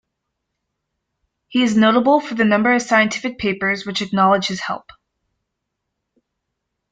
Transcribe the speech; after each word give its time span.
He 1.47 1.61
is 1.61 1.77
notable 1.77 2.19
for 2.21 2.33
the 2.33 2.43
number 2.43 2.73
of 2.73 2.81
scientific 2.81 3.37
papers 3.37 3.85
which 3.85 4.01
acknowledge 4.01 4.47
his 4.47 4.59
help. 4.61 4.89